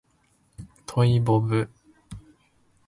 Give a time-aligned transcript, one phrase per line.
[0.87, 1.69] トイボブ